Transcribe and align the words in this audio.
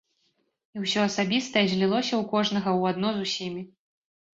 І 0.77 0.81
ўсё 0.85 1.03
асабістае 1.11 1.65
злілося 1.75 2.13
ў 2.17 2.23
кожнага 2.35 2.69
ў 2.79 2.97
адно 2.97 3.09
з 3.17 3.31
усімі. 3.31 3.61